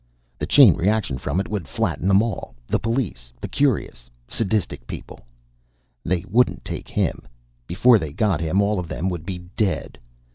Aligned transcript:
The 0.39 0.47
chain 0.47 0.73
reaction 0.73 1.19
from 1.19 1.39
it 1.39 1.47
would 1.47 1.67
flatten 1.67 2.07
them 2.07 2.23
all, 2.23 2.55
the 2.65 2.79
police, 2.79 3.31
the 3.39 3.47
curious, 3.47 4.09
sadistic 4.27 4.87
people 4.87 5.19
They 6.03 6.25
wouldn't 6.27 6.65
take 6.65 6.87
him! 6.87 7.27
Before 7.67 7.99
they 7.99 8.11
got 8.11 8.41
him, 8.41 8.63
all 8.63 8.79
of 8.79 8.87
them 8.87 9.09
would 9.09 9.27
be 9.27 9.43
dead. 9.55 9.99